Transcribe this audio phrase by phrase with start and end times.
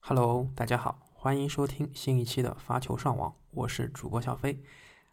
[0.00, 4.62] Hello，大家好，欢迎收听新一期的发球上网，我是主播小飞，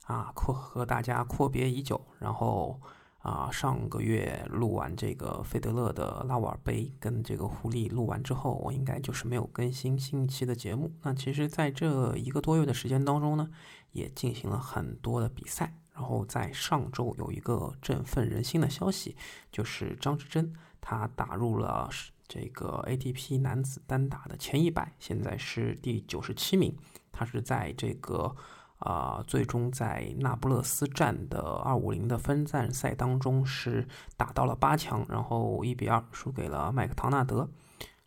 [0.05, 2.79] 啊，阔和大家阔别已久，然后
[3.19, 10.91] 啊，上个月录完这个费德勒的拉瓦尔杯跟这个狐狸录完之后，我应该就是没有更新新一期的节目。
[11.01, 13.49] 那其实，在这一个多月的时间当中呢，
[13.91, 15.73] 也进行了很多的比赛。
[15.93, 19.15] 然后在上周有一个振奋人心的消息，
[19.49, 21.89] 就是张之臻他打入了
[22.35, 26.75] 这个 ATP 男子单打的前一百，现在是第九十七名。
[27.09, 28.35] 他是在这个
[28.79, 33.87] 啊，最终在那不勒斯站的二五零的分站赛当中是
[34.17, 37.49] 打到了八强，然后一比二输给了麦克唐纳德。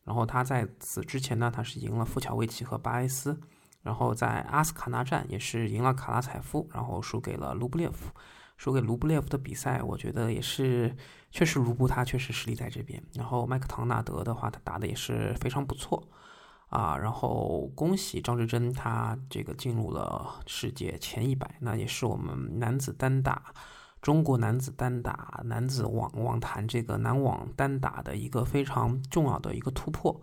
[0.05, 3.41] 然后他在此之前呢，他是赢了富乔维奇和巴埃斯。
[3.81, 8.11] 然后在阿斯卡纳站也是赢了卡拉采夫，然后输给了卢布列夫。
[8.59, 10.95] 输给卢布列夫的比赛，我觉得也是
[11.31, 13.03] 确实卢布他确实实力在这边。
[13.15, 16.07] 然后麦克唐纳德的话，他打的也是非常不错
[16.69, 16.99] 啊。
[16.99, 23.55] 然后恭喜张之臻，他这个进入了世界前一百，那也是我们男子单打
[24.03, 30.21] 中国男子单打男子网网坛这个男网单打的一个非常重要的一个突破。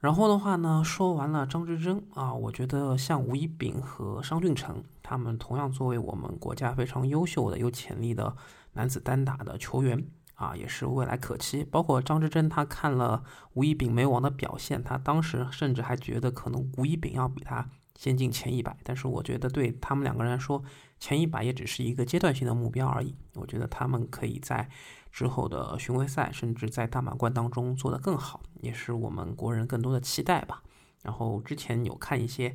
[0.00, 8.34] 然后的话呢，说完了张之臻啊，我觉得像吴一丙和商俊成，他们同样作为我们国家非常优秀的、有潜力的
[8.72, 10.02] 男子单打的球员
[10.36, 11.62] 啊，也是未来可期。
[11.62, 18.74] 包括张之臻，他看了吴一丙美网的表现，他当时甚至还觉得可能吴一丙要比他先进前一百。
[18.82, 20.62] 但是我觉得对他们两个人来说，
[20.98, 23.14] 前一百也只是一个阶段性的目标而已。
[23.34, 24.70] 我觉得他们可以在。
[25.10, 30.62] 之后的巡回赛，甚至在大满贯当中做得更好，也是我们国人更多的期待吧。
[31.02, 32.54] 然后之前有看一些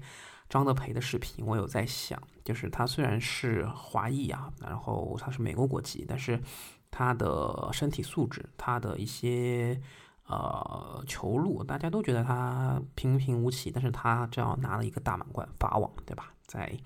[0.50, 6.40] 张德培的视频，我有在想，就是他虽然是华裔啊，然后他是美国国籍，但是
[6.90, 9.82] 他的身体素质，他的一些
[10.28, 16.32] 呃球路，大家都觉得他平平无奇，但是他这样拿了一个大满贯法网，对吧？
[16.48, 16.78] 在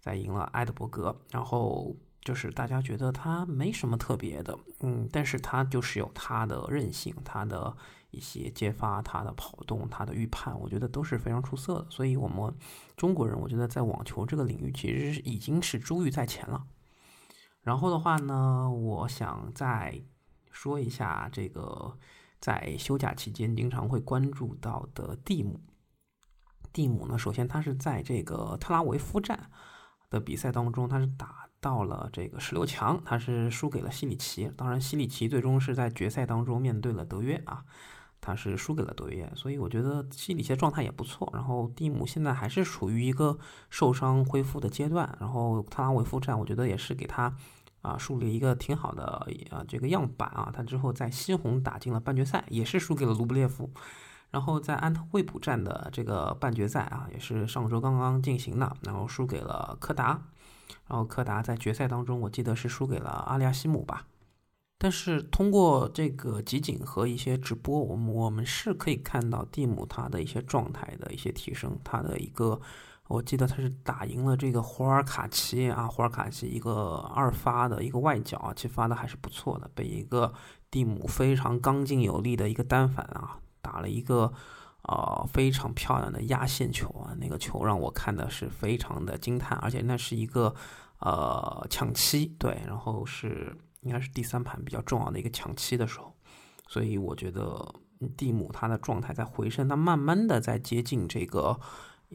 [0.00, 1.96] 在赢了埃德伯格，然后。
[2.22, 7.74] 就是大家觉得他没什么特别的，嗯，但是他就是有他的韧性，他的
[8.10, 11.86] 一些接发，他的跑动，他的预判，我觉得都是非常出色的。
[11.90, 12.54] 所以，我们
[12.94, 16.66] 中国人，我觉得在网球这个领域，其实已经是珠玉在前了。
[17.62, 20.02] 然后的话呢，我想再
[20.50, 21.96] 说一下这个
[22.38, 25.58] 在休假期间经常会关注到的蒂姆。
[26.72, 29.50] 蒂姆呢，首先他是在这个特拉维夫站
[30.10, 31.49] 的比赛当中，他是打。
[31.60, 34.50] 到了这个十六强，他是输给了西里奇。
[34.56, 37.62] 当然，西里奇最终是在决赛当中面对了德约啊，
[38.20, 39.30] 他是输给了德约。
[39.34, 41.30] 所以我觉得西里奇状态也不错。
[41.34, 43.38] 然后蒂姆现在还是处于一个
[43.68, 45.14] 受伤恢复的阶段。
[45.20, 47.34] 然后特拉维夫站，我觉得也是给他
[47.82, 50.50] 啊树立一个挺好的啊这个样板啊。
[50.52, 53.70] 他之后在西红打进了半决赛，也是输给了卢布列夫。
[54.30, 60.22] 然后在安特卫普站的这个半决赛啊，也是上周刚刚进行的，然后输给了柯达。
[60.88, 64.06] 然后柯达在决赛当中，我记得是输给了阿利亚西姆吧。
[64.78, 71.78] 但是通过这个集锦和一些直播，我们我们是可以看到蒂姆他的一些状态的一些提升。
[71.84, 72.58] 他的一个，
[73.06, 80.32] 我记得他是打赢了这个霍尔卡奇啊，霍尔卡奇一个二发的一个外角，其实发的还是不错的，被一个
[80.70, 84.32] 蒂姆非常刚劲有力的一个单反啊打了一个。
[84.82, 87.14] 啊，非常漂亮的压线球啊！
[87.20, 90.54] 那个球让我看的是非常的惊叹，而且那是一个
[91.00, 96.14] 呃抢七，对，然后是应该是第三盘比较重要的一个抢七的时候，
[96.66, 97.74] 所以我觉得
[98.16, 101.60] 蒂姆他的状态在回升，他慢慢的在接近这个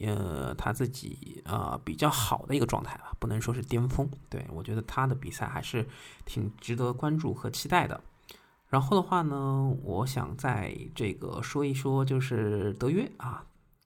[0.02, 5.88] 呃他自己呃比较好的一个状态吧，不能说是巅峰，对我觉得他的比赛还是
[6.26, 8.02] 挺值得关注和期待的。
[8.75, 13.46] 然后的话呢，我想在这个说一说，就是德约啊，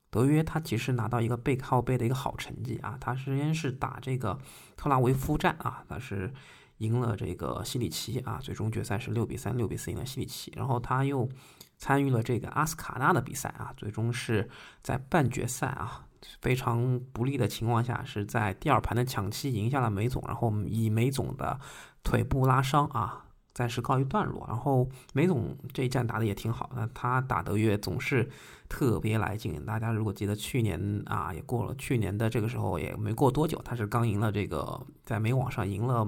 [0.10, 4.40] 德约他其实拿到一个背靠背的一个好成绩啊，他先是打这个
[4.76, 6.34] 特拉维夫站啊，他是
[6.80, 11.30] 赢了这个西里奇啊，最终决赛是六比三、六比四赢了西里奇，然后他又
[11.78, 14.50] 参与了这个阿斯卡纳的比赛啊，最终是
[14.81, 16.08] 在半决赛啊
[16.42, 21.60] 非常不利的情况下，是在第二盘的抢七赢下了梅总，然后以梅总的
[22.04, 23.28] 腿部拉伤啊。
[23.60, 28.26] 暂时告一段落，然后梅总这一战打的也挺好，的他打德约总是
[28.70, 29.66] 特别来劲。
[29.66, 36.08] 大家如果记得去年啊，也过了去年的这个时候也没过多久，他是刚赢了这个在美网上赢了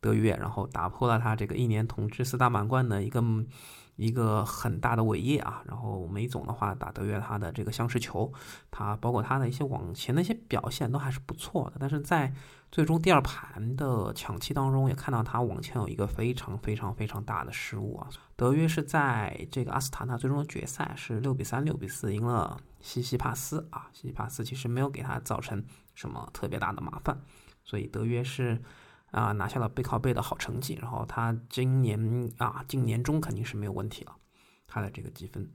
[0.00, 3.22] 德约，然后打破了他这个一年统治四大满贯的一个
[4.00, 5.62] 一个很大的伟业啊。
[5.66, 8.32] 然后梅总的话打德约他的这个相持球，
[8.70, 11.76] 他包括他的一些往前的一些表现都还是不错的。
[11.78, 12.32] 但是在
[12.72, 18.08] 最终第二盘的抢七当中，也看到他往前有一个非常非常非常大的失误啊。
[18.36, 23.88] 德约是在这个阿斯塔纳最终的决赛是六比三、六比四赢了西西帕斯啊。
[23.92, 25.64] 西西帕斯其实没有给他造成
[25.94, 27.20] 什么特别大的麻烦，
[27.64, 28.60] 所以德约是。
[29.10, 34.14] 啊，拿下了背靠背的好成绩，然后他今年啊，今年中肯定是没有问题了，
[34.68, 35.50] 他的这个积分。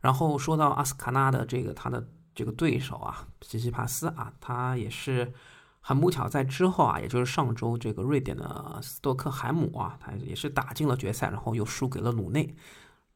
[0.00, 5.32] 然后说到阿斯卡纳的这个他的这个对手啊，西西帕斯啊，他也是
[5.80, 12.56] 很不巧，在之后啊，也就是上周这个瑞典的斯托克海姆啊，他也是打进了决赛，然后又输给了鲁内，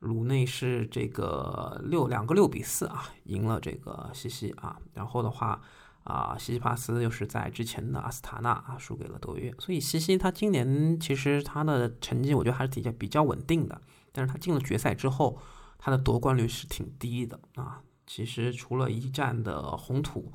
[0.01, 5.63] 鲁内是这个六两个六比四啊，赢了这个西西啊，然后的话。
[6.05, 13.81] 啊，西西帕斯又是在之前的阿斯塔纳啊输给了德约，所以西西他今年其实他的成绩我觉得还是比较比较稳定的，
[14.11, 15.39] 但是他进了决赛之后，
[15.79, 17.83] 他的夺冠率是挺低的啊。
[18.07, 20.33] 其实除了一战的红土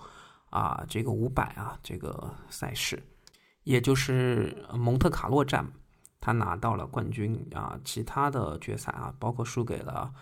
[0.52, 3.04] 啊，这个五百啊这个赛事，
[3.64, 5.74] 也就是蒙特卡洛站，
[6.22, 10.14] 他拿到了冠军啊，其他的决赛啊，包括输给了，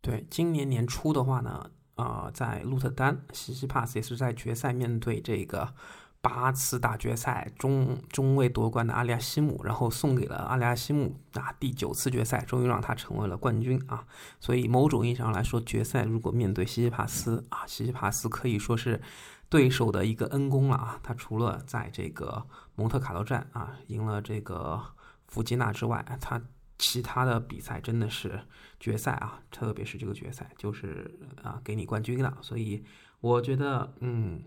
[0.00, 1.70] 对，今年年初的话呢。
[2.02, 5.72] 啊，在鹿特丹，西西帕斯也是在决赛面对这个
[6.20, 14.04] 八次大决赛中中位夺冠的阿利亚西姆，然后送给了阿利亚西姆啊，第九次决赛终于让他成为了冠军啊。
[14.40, 19.00] 所以某种意义上来说，决赛如果面对西西帕斯啊，西西帕斯可以说是
[19.48, 20.98] 对手的一个恩公了啊。
[21.02, 22.44] 他除了在这个
[22.74, 24.80] 蒙特卡洛站啊赢了这个
[25.26, 26.40] 弗吉纳之外，他。
[26.82, 28.40] 其他的比赛真的是
[28.80, 32.36] 决赛啊，特别是这个决赛，就是啊，给你冠军了。
[32.40, 32.82] 所以
[33.20, 34.42] 我觉得，嗯，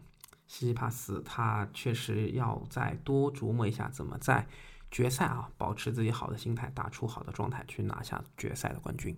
[0.45, 4.45] 西西帕斯他确实要再多琢磨一下，怎么在
[4.91, 9.17] 决赛啊保持自己好的心态，打出好的状态，去拿下决赛的冠军。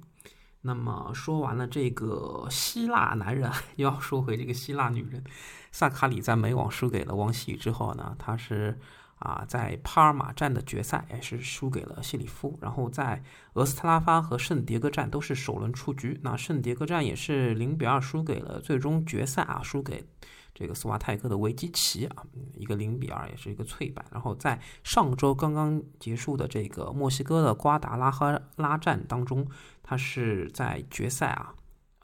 [0.62, 5.24] 那么说完了这个希腊男人， 又要说回这个希腊女人，
[5.72, 8.80] 萨卡里在美网输给了王曦雨之后呢，他是。
[9.20, 13.24] 啊，在帕尔马站的决赛也是输给了谢里夫，然后在
[13.54, 16.20] 俄斯特拉发和圣迭戈站都是首轮出局。
[16.22, 20.08] 那圣迭戈站也是零比二输给了最终决赛啊，输给
[20.54, 22.24] 这个斯瓦泰克的维基奇啊，
[22.54, 24.06] 一个零比二，也是一个脆板。
[24.12, 29.48] 然后在上周刚刚结束的这个墨西哥的瓜达拉哈拉站当中，
[29.82, 31.56] 他是在决赛啊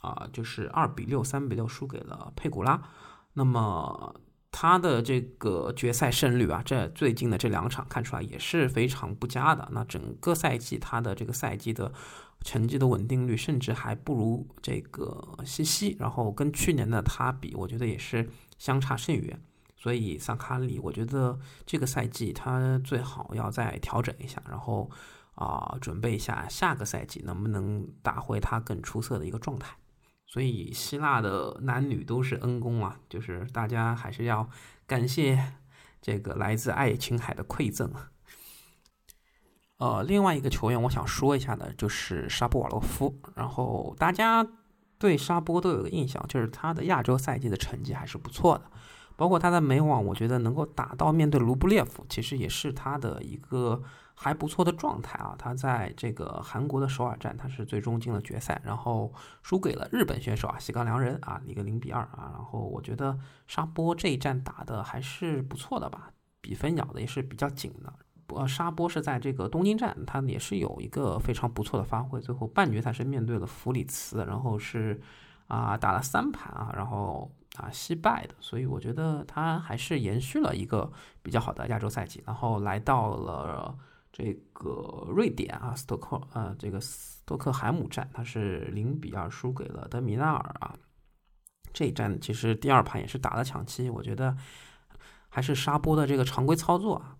[0.01, 2.81] 啊，就是二比六、三比六输给了佩古拉。
[3.33, 4.15] 那么。
[4.55, 9.67] 他的这个决赛胜率啊，这最近的这两场看出来也是非常不佳的。
[9.71, 11.91] 那整个赛季他的这个赛季的
[12.41, 15.97] 成绩的稳定率，甚至还不如这个西西。
[15.99, 18.29] 然后跟去年的他比，我觉得也是
[18.59, 19.41] 相差甚远。
[19.75, 24.89] 所以萨卡里，我觉得这个赛季他最好要再调整一下，然后
[25.33, 29.75] 啊，准备一下下个赛季能不能打回他更出色的一个状态。
[30.33, 34.49] 所以希腊的男女都是恩公啊，就是大家还是要
[34.87, 35.53] 感谢
[36.01, 38.09] 这个来自爱琴海的馈赠啊。
[39.77, 43.15] 呃，另外一个球员我想说一下的，就是沙波瓦洛夫。
[43.35, 44.43] 然后大家
[44.97, 48.71] 对沙波都有个印象，就是他的亚洲赛季的成绩还是不错的，
[49.15, 53.81] 包括他在美网，我觉得能够打到面对卢布列夫，其实也是他的一个。
[54.15, 55.35] 还不错的状态啊！
[55.39, 59.11] 他在这个韩国的首尔站，他是最终进了决赛，然后
[59.41, 62.29] 输给了日本选手啊，西冈良人啊，一个零比二啊。
[62.31, 63.17] 然后我觉得
[63.47, 66.11] 沙波这一战打的还是不错的吧，
[66.41, 67.91] 比分咬的也是比较紧的。
[68.27, 72.21] 呃，沙波是在这个东京站，他也是有一个非常不错的发挥。
[72.21, 75.01] 最后半决赛是面对了弗里茨，然后是
[75.47, 78.35] 啊打了三盘啊，然后啊惜败的。
[78.39, 80.91] 所以我觉得他还是延续了一个
[81.21, 83.77] 比较好的亚洲赛季，然后来到了。
[84.15, 90.77] 这个瑞典啊，斯托克呃，这个斯托克海姆站，他是零比二输给了德米纳尔啊。
[91.73, 94.37] 这一战其实第二盘也是打了抢七，我觉得
[95.29, 97.17] 还是沙波的这个常规操作啊。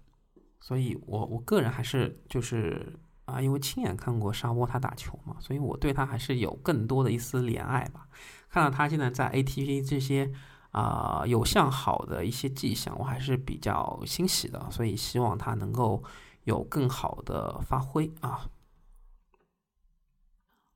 [0.59, 8.07] 所以我我个人还是就是啊，因为亲眼看过沙波他打球嘛，所以我对他还是有更多的一丝怜爱吧。
[8.53, 10.31] 看到他现在在 ATP 这些
[10.69, 14.69] 啊有向好的一些迹象，我还是比较欣喜的。
[14.69, 16.03] 所以希望他能够。
[16.45, 18.49] 有更好的发挥啊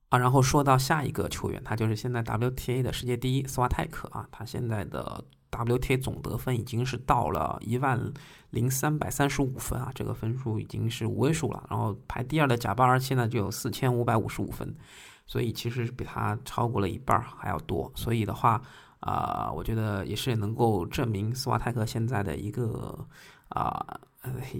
[0.08, 0.18] 啊！
[0.18, 8.00] 然后说到下一个球员，他就是现在 WTA 的世界第一斯瓦泰克啊，他现在的 WTA 总得分已经是到了一万
[8.48, 11.62] 零三百三十五分啊，这个分数已经是五位数了。
[11.68, 14.74] 然后排第二的贾巴尔现在就有四千五百五十五分，
[15.28, 17.92] 所以其实比他超过了一半还要多。
[17.94, 18.60] 所以的话
[18.98, 23.06] 啊，我觉得也是能够证明斯瓦泰克现在的一个。
[23.48, 23.82] 啊，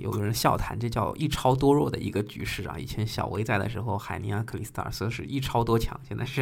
[0.00, 2.78] 有个人笑谈这叫一超多弱的一个局势啊。
[2.78, 6.40] 以前小维在的时候，海尼亚克里斯塔尔斯是一超多强，现在是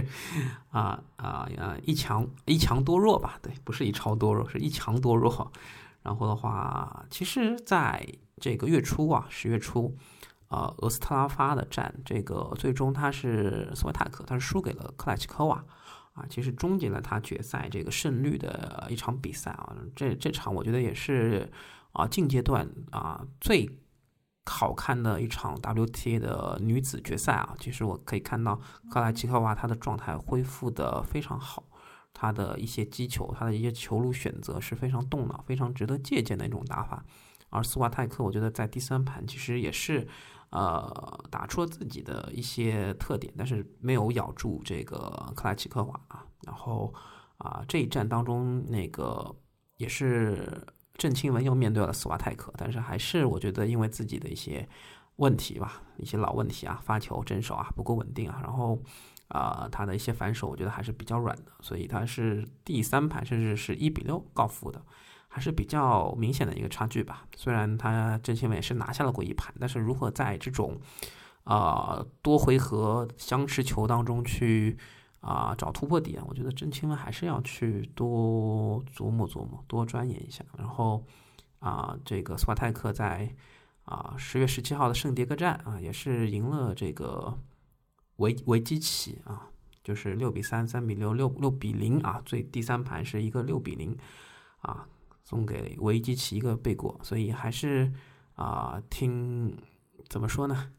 [0.70, 3.36] 啊啊啊一强一强多弱吧？
[3.42, 5.50] 对，不是一超多弱，是一强多弱。
[6.04, 8.06] 然后的话，其实在
[8.40, 9.96] 这个月初啊，十月初，
[10.48, 15.64] 呃，俄斯特拉发的战，这个最终他是斯维泰克，他是输给了克莱奇科娃。
[16.12, 21.46] 啊，其实终结了他决赛这个胜率的一场比赛啊，这这场我觉得也是
[21.92, 23.68] 啊，近阶段啊最
[24.46, 27.54] 好看的一场 WTA 的女子决赛啊。
[27.60, 28.58] 其实我可以看到
[28.90, 31.64] 克莱奇科娃她的状态恢复的非常好，
[32.14, 37.04] 她的一些击球，她的一些球路选择是非常动脑、非常值得借鉴的一种打法。
[37.50, 40.08] 而斯瓦泰克，我觉得在第三盘其实也是。
[40.56, 44.96] 呃，打出了自己的一些特点，但是没有咬住这个
[45.36, 46.24] 克莱奇科娃啊。
[46.46, 46.94] 然后
[47.36, 49.36] 啊，这一战当中，那个
[49.76, 54.66] 也是郑钦文又面对了斯瓦泰克，但是还是我觉得因为自己的一些
[55.16, 58.80] 问题吧，一些老问题啊，发球正手啊不够稳定啊，然后
[59.28, 64.80] 啊他的一些反手我觉得还是比较软的，所以他是第三盘甚至是一比六告负的。
[65.36, 67.26] 还是比较明显的一个差距吧。
[67.36, 70.80] 虽然他郑钦文也是拿下了过一盘，但是如何在这种
[71.44, 74.78] 啊多回合相持球当中去
[75.20, 80.42] 啊找突破点，我觉得郑钦文还是要去多琢磨琢磨，多钻研一下。
[80.56, 81.04] 然后
[81.58, 83.30] 啊，这个斯瓦泰克在
[83.84, 87.38] 啊十月十七号的圣迭戈站啊，也是赢了这个
[88.16, 89.50] 维维基奇啊，
[89.84, 93.94] 就是六比三、三比六、六六比零啊，最第三盘是一个六比零
[94.60, 94.88] 啊。
[95.28, 97.92] 送给维基奇一个背锅，所以还是
[98.36, 99.58] 啊，听
[100.08, 100.70] 怎么说呢？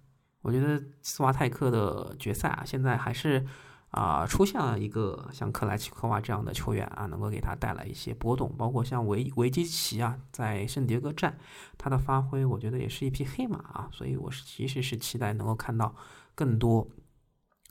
[0.41, 3.45] 我觉得斯瓦泰克的决赛啊，现在还是
[3.89, 8.55] 啊，出现了一个像克莱奇科娃这样的球员啊，能够给他带来一些波动。
[8.55, 11.37] 包括像维维基奇啊，在圣迭戈站
[11.77, 13.89] 他的发挥，我觉得也是一匹黑马啊。
[13.91, 15.93] 所以我是其实是期待能够看到
[16.33, 16.87] 更多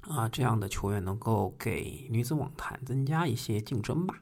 [0.02, 4.16] 啊这样的球员，能够给女子网坛增加一些竞争吧。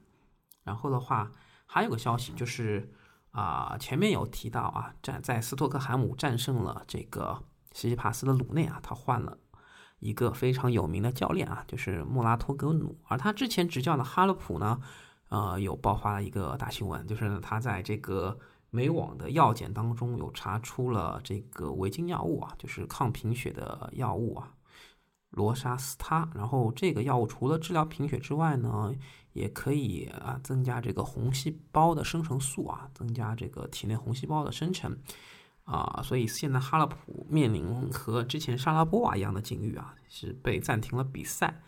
[0.63, 1.33] 然后的话。
[1.75, 2.89] 还有个消息就是，
[3.33, 9.37] 啊，前面有提到啊，战在斯托克海姆战胜了这个西西帕斯的鲁内啊，他换了
[9.99, 14.81] 一个非常有名的教练啊，就是莫拉托格努，而他之前执教的哈勒普呢，
[15.31, 18.39] 呃，有爆发了一个大新闻，就是他在这个
[18.71, 24.55] 美网的药检当中有查出了这个违禁药物啊，就是抗贫血的药物啊。
[25.31, 28.95] 罗沙斯他，然后这个药物除了治疗贫血之外呢，
[29.35, 34.97] 也可以啊增加这个红细胞的生成素啊，增加这个体内红细胞的生成。
[35.65, 41.61] 啊，所以现在哈勒普面临和之前莎拉波娃一样的境遇啊，是被暂停了比赛。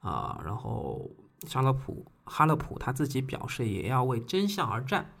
[0.00, 1.08] 啊，然后
[1.46, 5.12] 莎拉普哈勒普他自己表示也要为真相而战，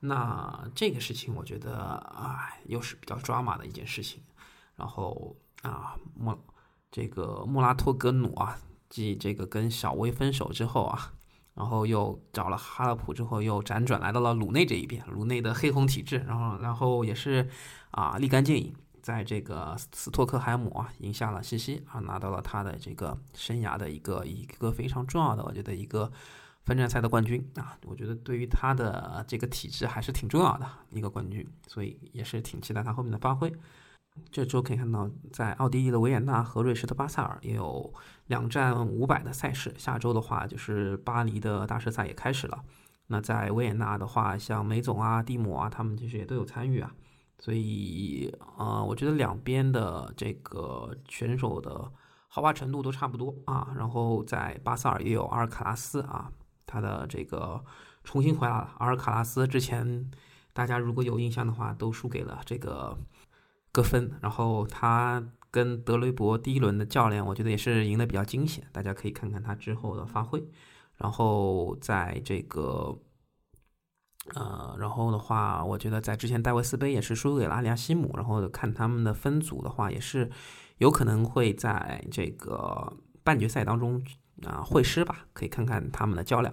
[0.00, 4.22] 那这个事情我觉得啊又是比较抓马的一件事情，
[4.76, 6.38] 然后啊莫。
[6.90, 11.12] 这个穆拉托格努啊，继这个跟小威分手之后啊，
[11.58, 15.04] 然后又找了哈勒普之后，又辗转来到了鲁内这一边。
[15.08, 17.48] 鲁内的黑红体质，然后然后也是
[17.90, 18.72] 啊立竿见影，
[19.02, 26.08] 在这个斯托克海姆啊赢下了西西啊，拿到了他的这个生涯的一个一个非常重要的，我觉得一个
[26.64, 27.76] 分站赛的冠军啊。
[27.86, 33.52] 我觉得对于他的这个体质还是挺重要的一个冠军，所以也是挺期待他后面的发挥。
[34.30, 37.92] 这周可以看到，在奥地利的维也纳和瑞士的巴塞尔也有
[38.26, 39.74] 两站五百的赛事。
[39.76, 42.62] 下周的话，就是巴黎的大师赛也开始了。
[43.08, 46.92] 那在维也纳的话，像梅总啊、蒂姆啊，他们其实也都有参与啊。
[47.38, 51.90] 所以，呃，我觉得两边的这个选手的
[52.28, 53.72] 豪华程度都差不多啊。
[53.76, 56.30] 然后在巴塞尔也有阿尔卡拉斯啊，
[56.66, 57.64] 他的这个
[58.04, 58.74] 重新回来了。
[58.78, 60.10] 阿尔卡拉斯之前
[60.52, 62.98] 大家如果有印象的话，都输给了这个。
[63.72, 68.64] 各分，然后他跟德雷伯第一轮的较量，我觉得也是赢得比较惊险。
[68.72, 70.42] 大家可以看看他之后的发挥。
[70.96, 72.98] 然后在这个，
[74.34, 78.12] 呃，然后的话，我觉得在之前戴维斯杯也是输给了阿里亚西姆。
[78.16, 80.28] 然后看他们的分组的话，也是
[80.78, 84.02] 有可能会在这个半决赛当中
[84.44, 85.26] 啊会师吧。
[85.32, 86.52] 可以看看他们的较量。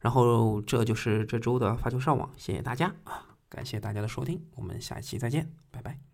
[0.00, 6.13] 然后这就是这周的发球上网，谢谢大家啊，感谢大家的收听，我们下一期再见，拜拜。